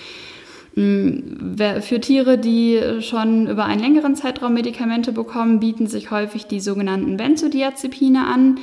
Hm, 0.74 1.56
für 1.80 2.00
Tiere, 2.00 2.38
die 2.38 2.80
schon 3.00 3.48
über 3.48 3.64
einen 3.64 3.80
längeren 3.80 4.14
Zeitraum 4.14 4.54
Medikamente 4.54 5.12
bekommen, 5.12 5.60
bieten 5.60 5.86
sich 5.86 6.10
häufig 6.10 6.46
die 6.46 6.60
sogenannten 6.60 7.16
Benzodiazepine 7.16 8.26
an. 8.26 8.58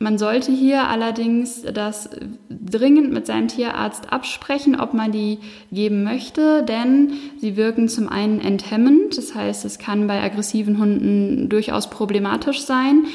Man 0.00 0.16
sollte 0.16 0.52
hier 0.52 0.84
allerdings 0.88 1.62
das 1.62 2.08
dringend 2.48 3.12
mit 3.12 3.26
seinem 3.26 3.48
Tierarzt 3.48 4.12
absprechen, 4.12 4.78
ob 4.78 4.94
man 4.94 5.10
die 5.10 5.38
geben 5.72 6.04
möchte, 6.04 6.62
denn 6.62 7.14
sie 7.38 7.56
wirken 7.56 7.88
zum 7.88 8.08
einen 8.08 8.40
enthemmend, 8.40 9.18
das 9.18 9.34
heißt, 9.34 9.64
es 9.64 9.78
kann 9.78 10.06
bei 10.06 10.22
aggressiven 10.22 10.78
Hunden 10.78 11.48
durchaus 11.48 11.90
problematisch 11.90 12.60
sein, 12.60 13.06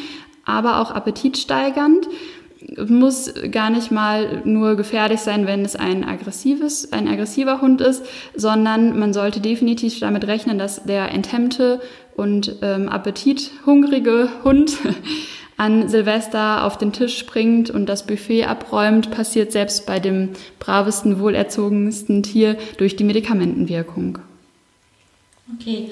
aber 0.46 0.82
auch 0.82 0.92
appetitsteigernd. 0.92 2.10
Muss 2.88 3.34
gar 3.52 3.70
nicht 3.70 3.92
mal 3.92 4.42
nur 4.46 4.76
gefährlich 4.76 5.20
sein, 5.20 5.46
wenn 5.46 5.66
es 5.66 5.76
ein 5.76 6.06
aggressives, 6.06 6.94
ein 6.94 7.10
aggressiver 7.10 7.60
Hund 7.62 7.82
ist, 7.82 8.06
sondern 8.36 8.98
man 8.98 9.14
sollte 9.14 9.42
definitiv 9.42 10.00
damit 10.00 10.28
rechnen, 10.28 10.58
dass 10.58 10.84
der 10.84 11.12
enthemmte 11.12 11.82
und 12.16 12.56
ähm, 12.62 12.88
appetithungrige 12.88 14.30
Hund 14.46 14.78
an 15.64 15.88
Silvester 15.88 16.66
auf 16.66 16.78
den 16.78 16.92
Tisch 16.92 17.18
springt 17.18 17.70
und 17.70 17.88
das 17.88 18.06
Buffet 18.06 18.46
abräumt, 18.46 19.12
passiert 19.12 19.54
selbst 19.54 19.86
bei 19.86 20.00
dem 20.00 20.30
bravesten, 20.60 21.20
wohlerzogensten 21.20 22.22
Tier 22.22 22.58
durch 22.78 22.98
die 22.98 23.06
Medikamentenwirkung. 23.06 24.20
Okay. 25.56 25.90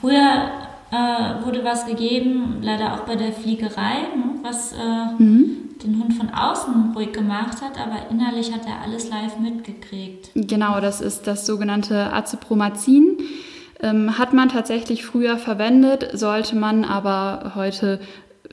Früher 0.00 0.50
äh, 0.90 1.44
wurde 1.44 1.62
was 1.62 1.84
gegeben, 1.84 2.58
leider 2.62 2.94
auch 2.94 3.00
bei 3.00 3.16
der 3.16 3.32
Fliegerei, 3.32 4.08
ne, 4.16 4.40
was 4.42 4.72
äh, 4.72 5.22
mhm. 5.22 5.76
den 5.84 6.02
Hund 6.02 6.14
von 6.14 6.30
außen 6.30 6.92
ruhig 6.94 7.12
gemacht 7.12 7.60
hat, 7.60 7.78
aber 7.78 8.10
innerlich 8.10 8.50
hat 8.52 8.66
er 8.66 8.80
alles 8.82 9.10
live 9.10 9.38
mitgekriegt. 9.38 10.30
Genau, 10.34 10.80
das 10.80 11.02
ist 11.02 11.26
das 11.26 11.44
sogenannte 11.44 12.14
Azepromazin. 12.14 13.18
Ähm, 13.82 14.18
hat 14.18 14.32
man 14.32 14.48
tatsächlich 14.48 15.04
früher 15.04 15.36
verwendet, 15.36 16.08
sollte 16.14 16.56
man 16.56 16.84
aber 16.84 17.52
heute 17.56 18.00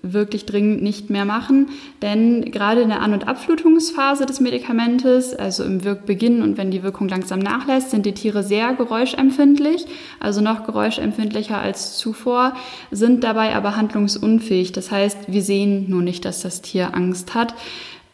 wirklich 0.04 0.46
dringend 0.46 0.84
nicht 0.84 1.10
mehr 1.10 1.24
machen, 1.24 1.70
denn 2.02 2.52
gerade 2.52 2.82
in 2.82 2.90
der 2.90 3.02
An- 3.02 3.14
und 3.14 3.26
Abflutungsphase 3.26 4.26
des 4.26 4.42
Medikamentes, 4.42 5.34
also 5.34 5.64
im 5.64 5.86
Wirkbeginn 5.86 6.42
und 6.42 6.58
wenn 6.58 6.72
die 6.72 6.84
Wirkung 6.84 7.08
langsam 7.08 7.40
nachlässt, 7.40 7.90
sind 7.90 8.06
die 8.06 8.12
Tiere 8.12 8.44
sehr 8.44 8.74
geräuschempfindlich, 8.74 9.86
also 10.20 10.42
noch 10.42 10.66
geräuschempfindlicher 10.66 11.58
als 11.58 11.98
zuvor, 11.98 12.54
sind 12.92 13.24
dabei 13.24 13.56
aber 13.56 13.78
handlungsunfähig. 13.78 14.74
Das 14.74 14.92
heißt, 14.92 15.32
wir 15.32 15.42
sehen 15.42 15.90
nur 15.90 16.02
nicht, 16.02 16.26
dass 16.26 16.42
das 16.42 16.62
Tier 16.62 16.94
Angst 16.94 17.34
hat. 17.34 17.56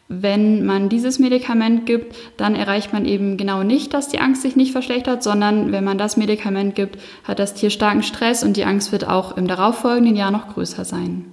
Wenn 0.06 0.64
man 0.64 0.88
dieses 0.88 1.18
Medikament 1.18 1.86
gibt, 1.86 2.16
dann 2.36 2.54
erreicht 2.54 2.92
man 2.92 3.04
eben 3.04 3.36
genau 3.36 3.64
nicht, 3.64 3.94
dass 3.94 4.08
die 4.08 4.20
Angst 4.20 4.42
sich 4.42 4.54
nicht 4.54 4.72
verschlechtert, 4.72 5.24
sondern 5.24 5.72
wenn 5.72 5.84
man 5.84 5.98
das 5.98 6.16
Medikament 6.16 6.76
gibt, 6.76 6.98
hat 7.24 7.40
das 7.40 7.54
Tier 7.54 7.70
starken 7.70 8.04
Stress 8.04 8.44
und 8.44 8.56
die 8.56 8.64
Angst 8.64 8.92
wird 8.92 9.08
auch 9.08 9.36
im 9.36 9.48
darauffolgenden 9.48 10.16
Jahr 10.16 10.30
noch 10.30 10.54
größer 10.54 10.84
sein. 10.84 11.26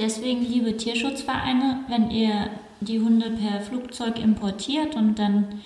Deswegen, 0.00 0.42
liebe 0.42 0.76
Tierschutzvereine, 0.76 1.84
wenn 1.88 2.10
ihr 2.10 2.50
die 2.80 2.98
Hunde 3.00 3.30
per 3.30 3.60
Flugzeug 3.60 4.18
importiert 4.18 4.96
und 4.96 5.18
dann 5.18 5.60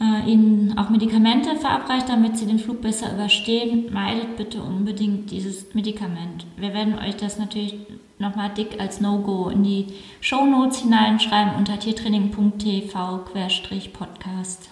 äh, 0.00 0.30
ihnen 0.30 0.78
auch 0.78 0.88
Medikamente 0.90 1.56
verabreicht, 1.56 2.08
damit 2.08 2.38
sie 2.38 2.46
den 2.46 2.60
Flug 2.60 2.82
besser 2.82 3.12
überstehen, 3.12 3.92
meidet 3.92 4.36
bitte 4.36 4.62
unbedingt 4.62 5.32
dieses 5.32 5.74
Medikament. 5.74 6.46
Wir 6.56 6.72
werden 6.72 7.00
euch 7.00 7.16
das 7.16 7.38
natürlich 7.38 7.74
nochmal 8.20 8.52
dick 8.56 8.80
als 8.80 9.00
No-Go 9.00 9.48
in 9.48 9.64
die 9.64 9.86
Show 10.20 10.46
Notes 10.46 10.78
hineinschreiben 10.78 11.56
unter 11.56 11.80
tiertraining.tv-podcast. 11.80 14.68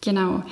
Genau. 0.00 0.42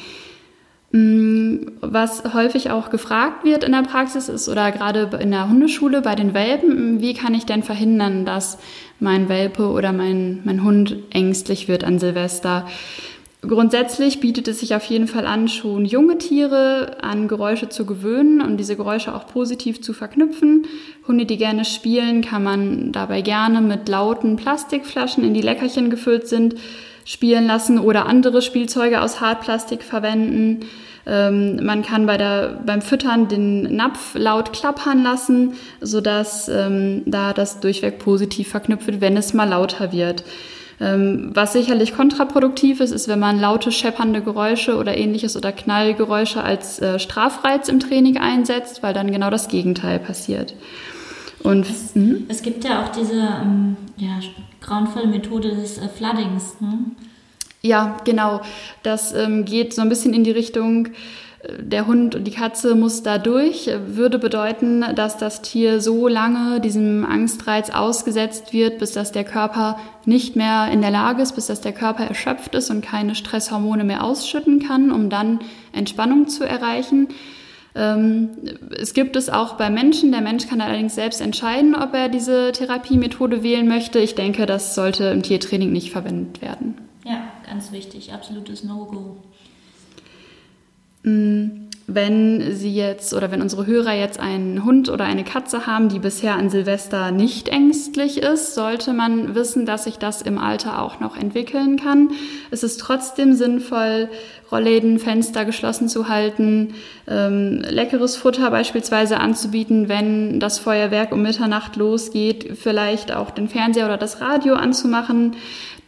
Was 1.80 2.34
häufig 2.34 2.70
auch 2.70 2.90
gefragt 2.90 3.44
wird 3.44 3.64
in 3.64 3.72
der 3.72 3.82
Praxis 3.82 4.28
ist 4.28 4.48
oder 4.48 4.72
gerade 4.72 5.10
in 5.20 5.30
der 5.30 5.48
Hundeschule 5.48 6.02
bei 6.02 6.14
den 6.14 6.34
Welpen, 6.34 7.00
wie 7.00 7.14
kann 7.14 7.34
ich 7.34 7.46
denn 7.46 7.62
verhindern, 7.62 8.24
dass 8.24 8.58
mein 9.00 9.28
Welpe 9.28 9.68
oder 9.68 9.92
mein, 9.92 10.40
mein 10.44 10.64
Hund 10.64 10.96
ängstlich 11.10 11.68
wird 11.68 11.84
an 11.84 11.98
Silvester? 11.98 12.66
Grundsätzlich 13.48 14.20
bietet 14.20 14.48
es 14.48 14.60
sich 14.60 14.74
auf 14.74 14.84
jeden 14.84 15.06
Fall 15.06 15.26
an, 15.26 15.48
schon 15.48 15.84
junge 15.84 16.18
Tiere 16.18 16.98
an 17.02 17.28
Geräusche 17.28 17.68
zu 17.68 17.84
gewöhnen 17.84 18.40
und 18.40 18.56
diese 18.56 18.76
Geräusche 18.76 19.14
auch 19.14 19.26
positiv 19.26 19.82
zu 19.82 19.92
verknüpfen. 19.92 20.66
Hunde, 21.06 21.26
die 21.26 21.36
gerne 21.36 21.64
spielen, 21.64 22.22
kann 22.22 22.42
man 22.42 22.92
dabei 22.92 23.20
gerne 23.20 23.60
mit 23.60 23.88
lauten 23.88 24.36
Plastikflaschen, 24.36 25.24
in 25.24 25.34
die 25.34 25.42
Leckerchen 25.42 25.90
gefüllt 25.90 26.26
sind, 26.26 26.54
spielen 27.04 27.46
lassen 27.46 27.78
oder 27.78 28.06
andere 28.06 28.40
Spielzeuge 28.40 29.02
aus 29.02 29.20
Hartplastik 29.20 29.82
verwenden. 29.82 30.60
Ähm, 31.06 31.64
man 31.64 31.82
kann 31.82 32.06
bei 32.06 32.16
der, 32.16 32.60
beim 32.64 32.80
Füttern 32.80 33.28
den 33.28 33.76
Napf 33.76 34.14
laut 34.14 34.52
klappern 34.52 35.02
lassen, 35.02 35.54
sodass 35.80 36.48
ähm, 36.48 37.02
da 37.06 37.32
das 37.32 37.60
durchweg 37.60 37.98
positiv 37.98 38.48
verknüpft 38.48 38.86
wird, 38.86 39.00
wenn 39.00 39.16
es 39.16 39.34
mal 39.34 39.48
lauter 39.48 39.92
wird. 39.92 40.24
Ähm, 40.80 41.30
was 41.32 41.52
sicherlich 41.52 41.94
kontraproduktiv 41.94 42.80
ist, 42.80 42.90
ist, 42.90 43.06
wenn 43.06 43.20
man 43.20 43.38
laute, 43.38 43.70
scheppernde 43.70 44.22
Geräusche 44.22 44.76
oder 44.76 44.96
ähnliches 44.96 45.36
oder 45.36 45.52
Knallgeräusche 45.52 46.42
als 46.42 46.80
äh, 46.80 46.98
Strafreiz 46.98 47.68
im 47.68 47.80
Training 47.80 48.16
einsetzt, 48.16 48.82
weil 48.82 48.92
dann 48.92 49.12
genau 49.12 49.30
das 49.30 49.48
Gegenteil 49.48 49.98
passiert. 50.00 50.54
Und, 51.42 51.68
es, 51.68 51.94
mhm. 51.94 52.24
es 52.28 52.42
gibt 52.42 52.64
ja 52.64 52.82
auch 52.82 52.88
diese 52.88 53.20
ähm, 53.20 53.76
ja, 53.96 54.18
grauenvolle 54.60 55.06
Methode 55.06 55.54
des 55.54 55.78
äh, 55.78 55.88
Floodings. 55.88 56.60
Ne? 56.60 56.78
Ja, 57.64 57.96
genau. 58.04 58.42
Das 58.82 59.14
ähm, 59.14 59.46
geht 59.46 59.72
so 59.72 59.80
ein 59.80 59.88
bisschen 59.88 60.12
in 60.12 60.22
die 60.22 60.30
Richtung, 60.30 60.88
äh, 61.42 61.62
der 61.62 61.86
Hund 61.86 62.14
und 62.14 62.24
die 62.24 62.30
Katze 62.30 62.74
muss 62.74 63.02
da 63.02 63.16
durch, 63.16 63.70
würde 63.86 64.18
bedeuten, 64.18 64.84
dass 64.94 65.16
das 65.16 65.40
Tier 65.40 65.80
so 65.80 66.06
lange 66.06 66.60
diesem 66.60 67.06
Angstreiz 67.06 67.70
ausgesetzt 67.70 68.52
wird, 68.52 68.78
bis 68.80 68.92
dass 68.92 69.12
der 69.12 69.24
Körper 69.24 69.78
nicht 70.04 70.36
mehr 70.36 70.68
in 70.70 70.82
der 70.82 70.90
Lage 70.90 71.22
ist, 71.22 71.36
bis 71.36 71.46
dass 71.46 71.62
der 71.62 71.72
Körper 71.72 72.04
erschöpft 72.04 72.54
ist 72.54 72.68
und 72.68 72.84
keine 72.84 73.14
Stresshormone 73.14 73.84
mehr 73.84 74.04
ausschütten 74.04 74.60
kann, 74.60 74.92
um 74.92 75.08
dann 75.08 75.38
Entspannung 75.72 76.28
zu 76.28 76.44
erreichen. 76.44 77.08
Ähm, 77.74 78.28
es 78.78 78.92
gibt 78.92 79.16
es 79.16 79.30
auch 79.30 79.54
bei 79.54 79.70
Menschen. 79.70 80.12
Der 80.12 80.20
Mensch 80.20 80.46
kann 80.48 80.60
allerdings 80.60 80.96
selbst 80.96 81.22
entscheiden, 81.22 81.74
ob 81.74 81.94
er 81.94 82.10
diese 82.10 82.52
Therapiemethode 82.52 83.42
wählen 83.42 83.66
möchte. 83.66 84.00
Ich 84.00 84.14
denke, 84.14 84.44
das 84.44 84.74
sollte 84.74 85.04
im 85.04 85.22
Tiertraining 85.22 85.72
nicht 85.72 85.92
verwendet 85.92 86.42
werden. 86.42 86.74
Ja, 87.06 87.22
ganz 87.46 87.72
wichtig, 87.72 88.12
absolutes 88.12 88.64
No-Go. 88.64 89.16
Wenn 91.94 92.56
Sie 92.56 92.74
jetzt 92.74 93.14
oder 93.14 93.30
wenn 93.30 93.40
unsere 93.40 93.66
Hörer 93.66 93.92
jetzt 93.92 94.18
einen 94.18 94.64
Hund 94.64 94.88
oder 94.88 95.04
eine 95.04 95.22
Katze 95.22 95.64
haben, 95.64 95.88
die 95.88 96.00
bisher 96.00 96.34
an 96.34 96.50
Silvester 96.50 97.12
nicht 97.12 97.48
ängstlich 97.48 98.18
ist, 98.18 98.56
sollte 98.56 98.92
man 98.92 99.36
wissen, 99.36 99.64
dass 99.64 99.84
sich 99.84 99.98
das 99.98 100.20
im 100.20 100.38
Alter 100.38 100.82
auch 100.82 100.98
noch 100.98 101.16
entwickeln 101.16 101.76
kann. 101.76 102.10
Es 102.50 102.64
ist 102.64 102.80
trotzdem 102.80 103.34
sinnvoll, 103.34 104.08
Rollläden, 104.50 104.98
Fenster 104.98 105.44
geschlossen 105.44 105.88
zu 105.88 106.08
halten, 106.08 106.74
ähm, 107.06 107.62
leckeres 107.68 108.16
Futter 108.16 108.50
beispielsweise 108.50 109.20
anzubieten, 109.20 109.88
wenn 109.88 110.40
das 110.40 110.58
Feuerwerk 110.58 111.12
um 111.12 111.22
Mitternacht 111.22 111.76
losgeht, 111.76 112.56
vielleicht 112.60 113.14
auch 113.14 113.30
den 113.30 113.46
Fernseher 113.46 113.86
oder 113.86 113.98
das 113.98 114.20
Radio 114.20 114.54
anzumachen 114.54 115.36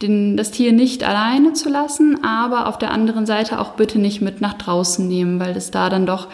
den, 0.02 0.36
das 0.36 0.50
Tier 0.50 0.72
nicht 0.72 1.04
alleine 1.04 1.54
zu 1.54 1.68
lassen, 1.68 2.22
aber 2.22 2.66
auf 2.66 2.78
der 2.78 2.90
anderen 2.90 3.24
Seite 3.24 3.58
auch 3.58 3.72
bitte 3.72 3.98
nicht 3.98 4.20
mit 4.20 4.40
nach 4.40 4.54
draußen 4.54 5.06
nehmen, 5.06 5.40
weil 5.40 5.56
es 5.56 5.70
da 5.70 5.88
dann 5.88 5.95
doch 6.04 6.28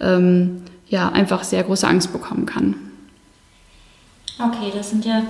ähm, 0.00 0.62
ja, 0.88 1.10
einfach 1.10 1.44
sehr 1.44 1.62
große 1.62 1.86
Angst 1.86 2.12
bekommen 2.12 2.46
kann. 2.46 2.74
Okay, 4.38 4.72
das 4.74 4.90
sind 4.90 5.04
ja 5.04 5.22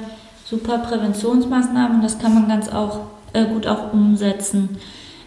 super 0.45 0.79
Präventionsmaßnahmen, 0.79 2.00
das 2.00 2.19
kann 2.19 2.35
man 2.35 2.49
ganz 2.49 2.69
auch 2.69 3.00
äh, 3.33 3.45
gut 3.45 3.67
auch 3.67 3.93
umsetzen. 3.93 4.79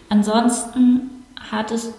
Ansonsten 0.08 1.10
hattest 1.50 1.92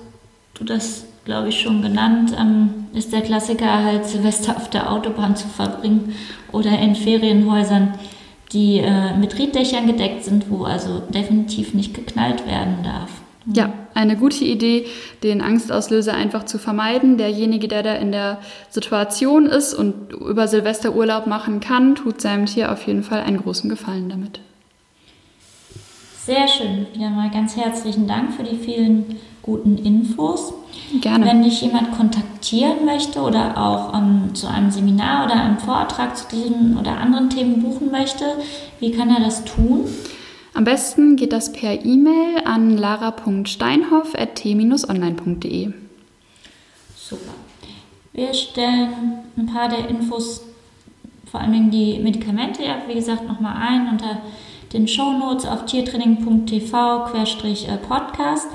du 0.55 0.63
das, 0.63 1.05
glaube 1.25 1.49
ich, 1.49 1.61
schon 1.61 1.81
genannt, 1.81 2.35
ähm, 2.37 2.87
ist 2.93 3.13
der 3.13 3.21
Klassiker 3.21 3.83
halt 3.83 4.05
Silvester 4.05 4.57
auf 4.57 4.69
der 4.69 4.91
Autobahn 4.91 5.35
zu 5.35 5.47
verbringen 5.47 6.15
oder 6.51 6.77
in 6.79 6.95
Ferienhäusern, 6.95 7.93
die 8.51 8.79
äh, 8.79 9.15
mit 9.15 9.37
Rieddächern 9.37 9.87
gedeckt 9.87 10.23
sind, 10.23 10.49
wo 10.49 10.63
also 10.63 10.99
definitiv 11.09 11.73
nicht 11.73 11.93
geknallt 11.93 12.45
werden 12.47 12.77
darf. 12.83 13.09
Ja, 13.51 13.73
eine 13.95 14.15
gute 14.15 14.45
Idee, 14.45 14.85
den 15.23 15.41
Angstauslöser 15.41 16.13
einfach 16.13 16.45
zu 16.45 16.59
vermeiden. 16.59 17.17
Derjenige, 17.17 17.67
der 17.67 17.81
da 17.81 17.93
in 17.95 18.11
der 18.11 18.39
Situation 18.69 19.47
ist 19.47 19.73
und 19.73 20.13
über 20.13 20.47
Silvester 20.47 20.95
Urlaub 20.95 21.25
machen 21.25 21.59
kann, 21.59 21.95
tut 21.95 22.21
seinem 22.21 22.45
Tier 22.45 22.71
auf 22.71 22.85
jeden 22.85 23.03
Fall 23.03 23.21
einen 23.21 23.41
großen 23.41 23.69
Gefallen 23.69 24.09
damit. 24.09 24.39
Sehr 26.25 26.47
schön. 26.47 26.85
Ja, 26.93 27.09
mal 27.09 27.31
ganz 27.31 27.55
herzlichen 27.55 28.07
Dank 28.07 28.33
für 28.33 28.43
die 28.43 28.55
vielen 28.55 29.17
guten 29.41 29.79
Infos. 29.79 30.53
Gerne. 31.01 31.25
Wenn 31.25 31.41
dich 31.41 31.59
jemand 31.61 31.91
kontaktieren 31.91 32.85
möchte 32.85 33.19
oder 33.21 33.57
auch 33.57 33.93
um, 33.97 34.35
zu 34.35 34.47
einem 34.47 34.69
Seminar 34.69 35.25
oder 35.25 35.41
einem 35.41 35.57
Vortrag 35.57 36.15
zu 36.15 36.25
diesen 36.31 36.77
oder 36.77 36.97
anderen 36.97 37.31
Themen 37.31 37.63
buchen 37.63 37.89
möchte, 37.89 38.25
wie 38.79 38.91
kann 38.91 39.09
er 39.09 39.21
das 39.21 39.43
tun? 39.43 39.85
Am 40.53 40.63
besten 40.63 41.15
geht 41.15 41.31
das 41.31 41.51
per 41.51 41.85
E-Mail 41.85 42.41
an 42.45 42.77
lara.steinhoff.t-online.de. 42.77 45.73
Super. 46.95 47.33
Wir 48.13 48.33
stellen 48.33 49.19
ein 49.37 49.45
paar 49.45 49.69
der 49.69 49.87
Infos, 49.87 50.41
vor 51.29 51.39
allem 51.39 51.69
die 51.71 51.99
Medikamente, 51.99 52.63
ja, 52.63 52.81
wie 52.87 52.95
gesagt, 52.95 53.27
nochmal 53.27 53.57
ein 53.57 53.89
unter 53.89 54.23
den 54.73 54.87
Shownotes 54.87 55.45
auf 55.45 55.65
tiertraining.tv-podcast. 55.65 58.47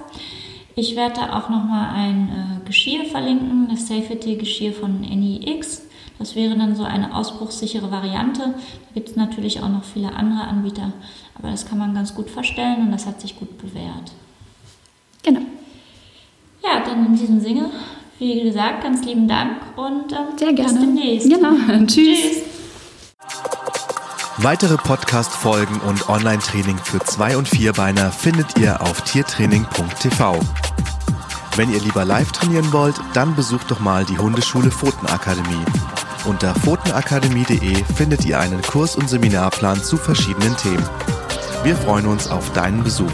Ich 0.76 0.96
werde 0.96 1.20
da 1.20 1.38
auch 1.38 1.48
nochmal 1.48 1.94
ein 1.94 2.28
äh, 2.28 2.58
Geschirr 2.66 3.04
verlinken, 3.04 3.68
das 3.70 3.86
Safety-Geschirr 3.86 4.72
von 4.72 5.00
NIX. 5.00 5.82
Das 6.18 6.34
wäre 6.36 6.56
dann 6.56 6.76
so 6.76 6.84
eine 6.84 7.14
ausbruchssichere 7.14 7.90
Variante. 7.90 8.42
Da 8.42 8.94
gibt 8.94 9.08
es 9.10 9.16
natürlich 9.16 9.62
auch 9.62 9.68
noch 9.68 9.84
viele 9.84 10.14
andere 10.14 10.46
Anbieter, 10.46 10.92
aber 11.36 11.50
das 11.50 11.66
kann 11.66 11.78
man 11.78 11.94
ganz 11.94 12.14
gut 12.14 12.30
verstellen 12.30 12.82
und 12.86 12.92
das 12.92 13.06
hat 13.06 13.20
sich 13.20 13.36
gut 13.38 13.58
bewährt. 13.58 14.12
Genau. 15.22 15.40
Ja, 16.62 16.80
dann 16.84 17.06
in 17.06 17.16
diesem 17.16 17.40
Sinne, 17.40 17.70
wie 18.18 18.42
gesagt, 18.42 18.82
ganz 18.82 19.04
lieben 19.04 19.26
Dank 19.28 19.58
und 19.76 20.12
ähm, 20.12 20.38
Sehr 20.38 20.52
gerne. 20.52 20.72
bis 20.72 20.80
demnächst. 20.80 21.28
Genau. 21.28 21.50
Tschüss. 21.86 22.20
Tschüss. 22.20 22.42
Weitere 24.38 24.76
Podcast-Folgen 24.76 25.80
und 25.80 26.08
Online-Training 26.08 26.76
für 26.78 26.98
Zwei- 27.00 27.36
und 27.36 27.48
Vierbeiner 27.48 28.10
findet 28.10 28.58
ihr 28.58 28.80
auf 28.82 29.02
tiertraining.tv. 29.02 30.40
Wenn 31.56 31.72
ihr 31.72 31.80
lieber 31.80 32.04
live 32.04 32.32
trainieren 32.32 32.72
wollt, 32.72 32.96
dann 33.12 33.36
besucht 33.36 33.70
doch 33.70 33.78
mal 33.78 34.04
die 34.04 34.18
Hundeschule 34.18 34.72
Pfotenakademie. 34.72 35.64
Unter 36.26 36.54
pfotenakademie.de 36.54 37.84
findet 37.96 38.24
ihr 38.24 38.40
einen 38.40 38.62
Kurs- 38.62 38.96
und 38.96 39.10
Seminarplan 39.10 39.82
zu 39.82 39.98
verschiedenen 39.98 40.56
Themen. 40.56 40.88
Wir 41.64 41.76
freuen 41.76 42.06
uns 42.06 42.28
auf 42.28 42.50
deinen 42.52 42.82
Besuch. 42.82 43.12